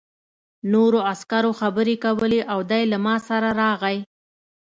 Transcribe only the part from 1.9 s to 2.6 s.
کولې او